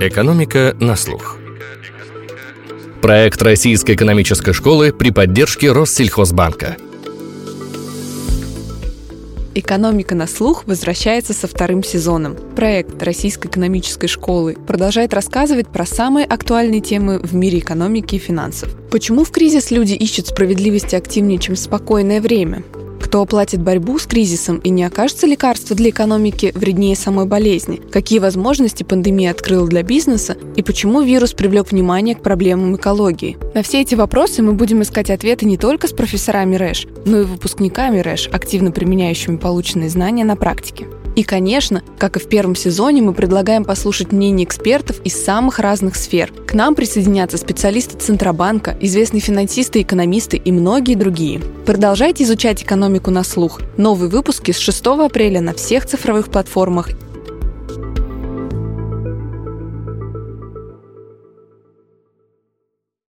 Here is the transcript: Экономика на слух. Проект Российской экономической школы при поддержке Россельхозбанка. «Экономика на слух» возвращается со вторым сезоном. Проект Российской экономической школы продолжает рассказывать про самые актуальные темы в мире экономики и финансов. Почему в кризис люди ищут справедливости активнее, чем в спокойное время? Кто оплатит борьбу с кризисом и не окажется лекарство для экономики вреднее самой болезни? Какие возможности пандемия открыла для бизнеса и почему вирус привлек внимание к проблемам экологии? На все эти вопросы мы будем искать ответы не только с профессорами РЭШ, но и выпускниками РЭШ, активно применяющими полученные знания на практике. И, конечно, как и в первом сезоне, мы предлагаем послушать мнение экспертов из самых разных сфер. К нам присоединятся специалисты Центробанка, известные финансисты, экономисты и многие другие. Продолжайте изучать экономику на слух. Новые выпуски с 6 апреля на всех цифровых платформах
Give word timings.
Экономика 0.00 0.76
на 0.80 0.96
слух. 0.96 1.38
Проект 3.00 3.40
Российской 3.42 3.94
экономической 3.94 4.52
школы 4.52 4.92
при 4.92 5.10
поддержке 5.10 5.70
Россельхозбанка. 5.70 6.76
«Экономика 9.54 10.16
на 10.16 10.26
слух» 10.26 10.64
возвращается 10.66 11.32
со 11.32 11.46
вторым 11.46 11.84
сезоном. 11.84 12.36
Проект 12.56 13.00
Российской 13.04 13.46
экономической 13.46 14.08
школы 14.08 14.56
продолжает 14.66 15.14
рассказывать 15.14 15.68
про 15.68 15.86
самые 15.86 16.26
актуальные 16.26 16.80
темы 16.80 17.20
в 17.20 17.32
мире 17.34 17.60
экономики 17.60 18.16
и 18.16 18.18
финансов. 18.18 18.74
Почему 18.90 19.22
в 19.22 19.30
кризис 19.30 19.70
люди 19.70 19.94
ищут 19.94 20.26
справедливости 20.26 20.96
активнее, 20.96 21.38
чем 21.38 21.54
в 21.54 21.60
спокойное 21.60 22.20
время? 22.20 22.64
Кто 23.14 23.22
оплатит 23.22 23.62
борьбу 23.62 23.96
с 23.96 24.06
кризисом 24.06 24.58
и 24.58 24.70
не 24.70 24.82
окажется 24.82 25.28
лекарство 25.28 25.76
для 25.76 25.90
экономики 25.90 26.50
вреднее 26.56 26.96
самой 26.96 27.26
болезни? 27.26 27.80
Какие 27.92 28.18
возможности 28.18 28.82
пандемия 28.82 29.30
открыла 29.30 29.68
для 29.68 29.84
бизнеса 29.84 30.36
и 30.56 30.64
почему 30.64 31.00
вирус 31.00 31.32
привлек 31.32 31.70
внимание 31.70 32.16
к 32.16 32.24
проблемам 32.24 32.74
экологии? 32.74 33.38
На 33.54 33.62
все 33.62 33.82
эти 33.82 33.94
вопросы 33.94 34.42
мы 34.42 34.54
будем 34.54 34.82
искать 34.82 35.10
ответы 35.10 35.46
не 35.46 35.56
только 35.56 35.86
с 35.86 35.92
профессорами 35.92 36.56
РЭШ, 36.56 36.88
но 37.06 37.20
и 37.20 37.24
выпускниками 37.24 38.00
РЭШ, 38.00 38.30
активно 38.32 38.72
применяющими 38.72 39.36
полученные 39.36 39.90
знания 39.90 40.24
на 40.24 40.34
практике. 40.34 40.88
И, 41.14 41.22
конечно, 41.22 41.82
как 41.98 42.16
и 42.16 42.20
в 42.20 42.28
первом 42.28 42.56
сезоне, 42.56 43.02
мы 43.02 43.14
предлагаем 43.14 43.64
послушать 43.64 44.10
мнение 44.10 44.46
экспертов 44.46 45.00
из 45.04 45.22
самых 45.22 45.60
разных 45.60 45.94
сфер. 45.94 46.32
К 46.46 46.54
нам 46.54 46.74
присоединятся 46.74 47.38
специалисты 47.38 47.96
Центробанка, 47.96 48.76
известные 48.80 49.20
финансисты, 49.20 49.82
экономисты 49.82 50.36
и 50.36 50.50
многие 50.50 50.96
другие. 50.96 51.40
Продолжайте 51.66 52.24
изучать 52.24 52.62
экономику 52.62 53.10
на 53.10 53.22
слух. 53.22 53.60
Новые 53.76 54.10
выпуски 54.10 54.50
с 54.50 54.58
6 54.58 54.86
апреля 54.86 55.40
на 55.40 55.54
всех 55.54 55.86
цифровых 55.86 56.30
платформах 56.30 56.90